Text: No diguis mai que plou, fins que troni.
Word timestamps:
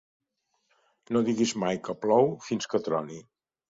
No 1.13 1.23
diguis 1.29 1.55
mai 1.67 1.81
que 1.89 1.99
plou, 2.07 2.35
fins 2.51 2.73
que 2.75 2.85
troni. 2.91 3.25